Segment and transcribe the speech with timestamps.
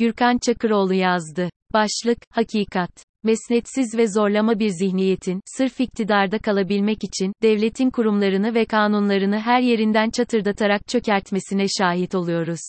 [0.00, 1.50] Gürkan Çakıroğlu yazdı.
[1.72, 2.90] Başlık, Hakikat.
[3.24, 10.10] Mesnetsiz ve zorlama bir zihniyetin, sırf iktidarda kalabilmek için, devletin kurumlarını ve kanunlarını her yerinden
[10.10, 12.60] çatırdatarak çökertmesine şahit oluyoruz.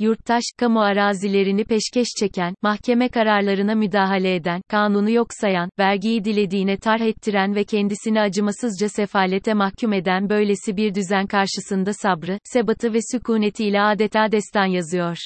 [0.00, 7.00] Yurttaş, kamu arazilerini peşkeş çeken, mahkeme kararlarına müdahale eden, kanunu yok sayan, vergiyi dilediğine tarh
[7.00, 13.82] ettiren ve kendisini acımasızca sefalete mahkum eden böylesi bir düzen karşısında sabrı, sebatı ve sükunetiyle
[13.82, 15.16] adeta destan yazıyor.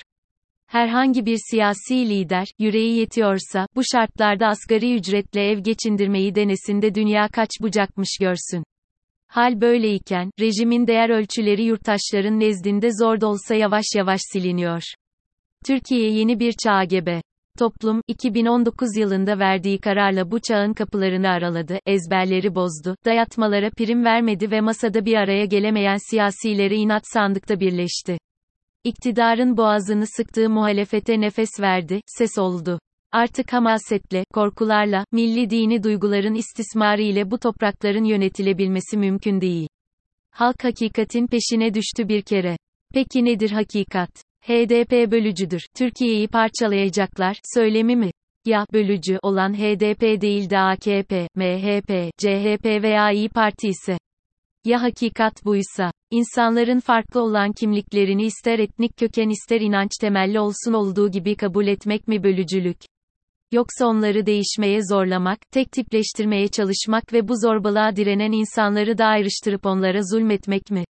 [0.66, 7.50] Herhangi bir siyasi lider, yüreği yetiyorsa, bu şartlarda asgari ücretle ev geçindirmeyi denesinde dünya kaç
[7.60, 8.64] bucakmış görsün.
[9.28, 14.82] Hal böyleyken, rejimin değer ölçüleri yurttaşların nezdinde zor da olsa yavaş yavaş siliniyor.
[15.66, 17.22] Türkiye yeni bir çağa gebe.
[17.58, 24.60] Toplum, 2019 yılında verdiği kararla bu çağın kapılarını araladı, ezberleri bozdu, dayatmalara prim vermedi ve
[24.60, 28.19] masada bir araya gelemeyen siyasilere inat sandıkta birleşti.
[28.84, 32.79] İktidarın boğazını sıktığı muhalefete nefes verdi, ses oldu.
[33.12, 39.69] Artık hamasetle, korkularla, milli dini duyguların istismarı ile bu toprakların yönetilebilmesi mümkün değil.
[40.31, 42.56] Halk hakikatin peşine düştü bir kere.
[42.95, 44.11] Peki nedir hakikat?
[44.42, 45.62] HDP bölücüdür.
[45.77, 48.11] Türkiye'yi parçalayacaklar, söylemi mi?
[48.45, 53.98] Ya, bölücü olan HDP değil de AKP, MHP, CHP veya İyi Parti ise.
[54.65, 61.11] Ya hakikat buysa, insanların farklı olan kimliklerini ister etnik köken ister inanç temelli olsun olduğu
[61.11, 62.77] gibi kabul etmek mi bölücülük?
[63.53, 70.03] Yoksa onları değişmeye zorlamak, tek tipleştirmeye çalışmak ve bu zorbalığa direnen insanları da ayrıştırıp onlara
[70.03, 70.85] zulmetmek mi?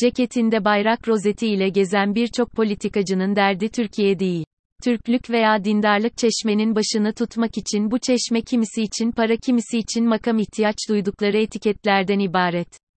[0.00, 4.44] Ceketinde bayrak rozeti ile gezen birçok politikacının derdi Türkiye değil.
[4.84, 10.38] Türklük veya dindarlık çeşmenin başını tutmak için bu çeşme kimisi için para kimisi için makam
[10.38, 12.89] ihtiyaç duydukları etiketlerden ibaret.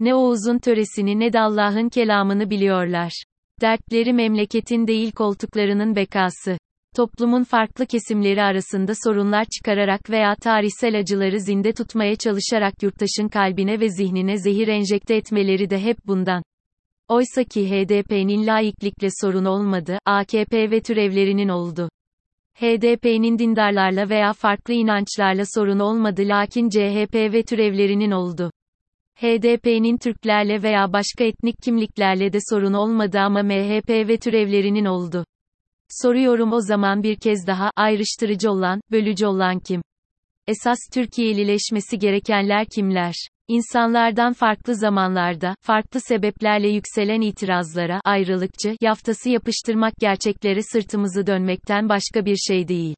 [0.00, 3.12] Ne Oğuz'un töresini ne de Allah'ın kelamını biliyorlar.
[3.60, 6.58] Dertleri memleketin değil koltuklarının bekası.
[6.96, 13.88] Toplumun farklı kesimleri arasında sorunlar çıkararak veya tarihsel acıları zinde tutmaya çalışarak yurttaşın kalbine ve
[13.88, 16.42] zihnine zehir enjekte etmeleri de hep bundan.
[17.08, 21.88] Oysa ki HDP'nin laiklikle sorun olmadı, AKP ve türevlerinin oldu.
[22.54, 28.50] HDP'nin dindarlarla veya farklı inançlarla sorun olmadı lakin CHP ve türevlerinin oldu.
[29.20, 35.24] HDP'nin Türklerle veya başka etnik kimliklerle de sorun olmadı ama MHP ve türevlerinin oldu.
[35.88, 39.82] Soruyorum o zaman bir kez daha, ayrıştırıcı olan, bölücü olan kim?
[40.46, 43.14] Esas Türkiye'lileşmesi gerekenler kimler?
[43.48, 52.36] İnsanlardan farklı zamanlarda, farklı sebeplerle yükselen itirazlara, ayrılıkçı, yaftası yapıştırmak gerçeklere sırtımızı dönmekten başka bir
[52.36, 52.94] şey değil.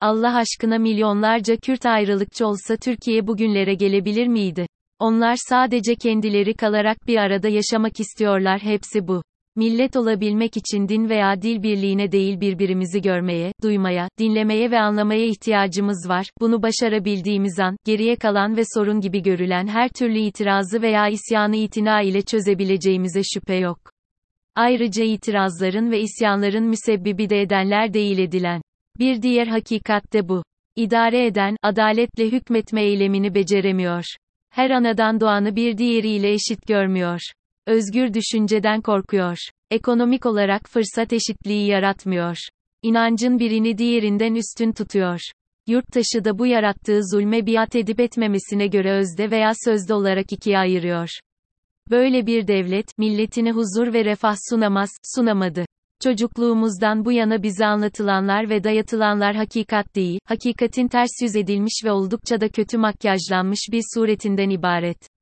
[0.00, 4.66] Allah aşkına milyonlarca Kürt ayrılıkçı olsa Türkiye bugünlere gelebilir miydi?
[4.98, 9.22] Onlar sadece kendileri kalarak bir arada yaşamak istiyorlar hepsi bu.
[9.56, 16.08] Millet olabilmek için din veya dil birliğine değil birbirimizi görmeye, duymaya, dinlemeye ve anlamaya ihtiyacımız
[16.08, 16.26] var.
[16.40, 22.02] Bunu başarabildiğimiz an, geriye kalan ve sorun gibi görülen her türlü itirazı veya isyanı itina
[22.02, 23.78] ile çözebileceğimize şüphe yok.
[24.54, 28.62] Ayrıca itirazların ve isyanların müsebbibi de edenler değil edilen.
[28.98, 30.42] Bir diğer hakikat de bu.
[30.76, 34.04] İdare eden, adaletle hükmetme eylemini beceremiyor.
[34.58, 37.20] Her anadan doğanı bir diğeriyle eşit görmüyor.
[37.66, 39.36] Özgür düşünceden korkuyor.
[39.70, 42.36] Ekonomik olarak fırsat eşitliği yaratmıyor.
[42.82, 45.20] İnancın birini diğerinden üstün tutuyor.
[45.66, 51.08] Yurttaşı da bu yarattığı zulme biat edip etmemesine göre özde veya sözde olarak ikiye ayırıyor.
[51.90, 55.64] Böyle bir devlet, milletine huzur ve refah sunamaz, sunamadı.
[56.02, 62.40] Çocukluğumuzdan bu yana bize anlatılanlar ve dayatılanlar hakikat değil, hakikatin ters yüz edilmiş ve oldukça
[62.40, 65.17] da kötü makyajlanmış bir suretinden ibaret.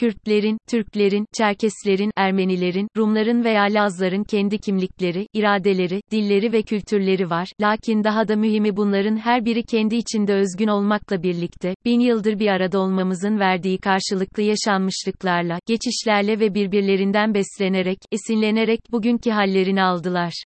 [0.00, 7.48] Kürtlerin, Türklerin, Çerkeslerin, Ermenilerin, Rumların veya Lazların kendi kimlikleri, iradeleri, dilleri ve kültürleri var.
[7.60, 12.46] Lakin daha da mühimi bunların her biri kendi içinde özgün olmakla birlikte, bin yıldır bir
[12.46, 20.44] arada olmamızın verdiği karşılıklı yaşanmışlıklarla, geçişlerle ve birbirlerinden beslenerek, esinlenerek bugünkü hallerini aldılar.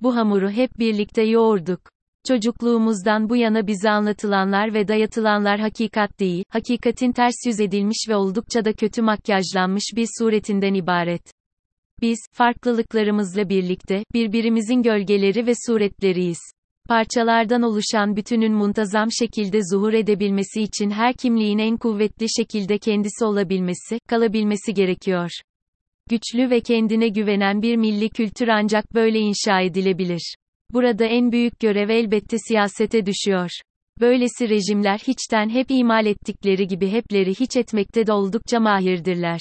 [0.00, 1.80] Bu hamuru hep birlikte yoğurduk.
[2.28, 8.64] Çocukluğumuzdan bu yana bize anlatılanlar ve dayatılanlar hakikat değil, hakikatin ters yüz edilmiş ve oldukça
[8.64, 11.22] da kötü makyajlanmış bir suretinden ibaret.
[12.02, 16.38] Biz, farklılıklarımızla birlikte, birbirimizin gölgeleri ve suretleriyiz.
[16.88, 23.98] Parçalardan oluşan bütünün muntazam şekilde zuhur edebilmesi için her kimliğin en kuvvetli şekilde kendisi olabilmesi,
[24.08, 25.30] kalabilmesi gerekiyor.
[26.10, 30.34] Güçlü ve kendine güvenen bir milli kültür ancak böyle inşa edilebilir.
[30.72, 33.50] Burada en büyük görev elbette siyasete düşüyor.
[34.00, 39.40] Böylesi rejimler hiçten hep imal ettikleri gibi hepleri hiç etmekte de oldukça mahirdirler.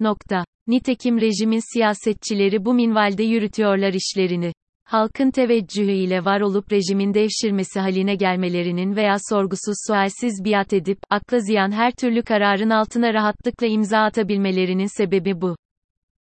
[0.00, 0.44] Nokta.
[0.66, 4.52] Nitekim rejimin siyasetçileri bu minvalde yürütüyorlar işlerini.
[4.84, 11.38] halkın teveccühü ile var olup rejimin devşirmesi haline gelmelerinin veya sorgusuz sualsiz biat edip, akla
[11.38, 15.56] ziyan her türlü kararın altına rahatlıkla imza atabilmelerinin sebebi bu.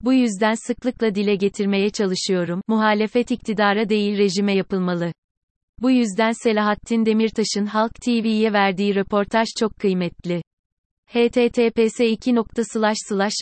[0.02, 5.14] Bu yüzden sıklıkla dile getirmeye çalışıyorum, muhalefet iktidara değil rejime yapılmalı.
[5.82, 10.42] Bu yüzden Selahattin Demirtaş'ın Halk TV'ye verdiği röportaj çok kıymetli
[11.14, 12.00] https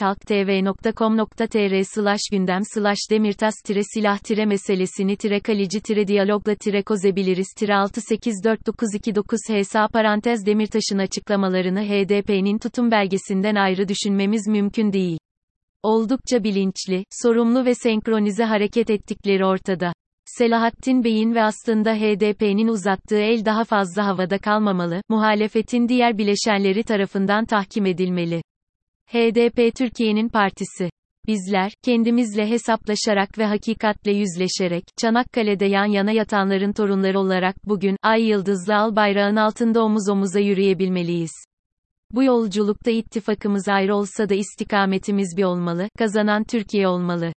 [0.01, 7.47] halktv.com.tr slash gündem slash demirtas tire silah tire meselesini tire kalici tire diyalogla tire kozebiliriz
[7.57, 15.17] tire 684929 hesa parantez demirtaşın açıklamalarını HDP'nin tutum belgesinden ayrı düşünmemiz mümkün değil.
[15.83, 19.93] Oldukça bilinçli, sorumlu ve senkronize hareket ettikleri ortada.
[20.25, 27.45] Selahattin Bey'in ve aslında HDP'nin uzattığı el daha fazla havada kalmamalı, muhalefetin diğer bileşenleri tarafından
[27.45, 28.41] tahkim edilmeli.
[29.07, 30.89] HDP Türkiye'nin partisi.
[31.27, 38.75] Bizler, kendimizle hesaplaşarak ve hakikatle yüzleşerek, Çanakkale'de yan yana yatanların torunları olarak bugün, ay yıldızlı
[38.75, 41.31] al bayrağın altında omuz omuza yürüyebilmeliyiz.
[42.11, 47.33] Bu yolculukta ittifakımız ayrı olsa da istikametimiz bir olmalı, kazanan Türkiye olmalı.